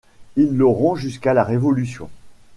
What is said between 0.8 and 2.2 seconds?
jusqu'à la Révolution.